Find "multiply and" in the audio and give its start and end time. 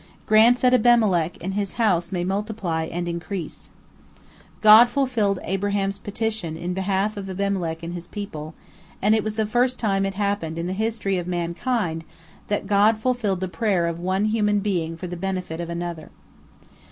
2.23-3.07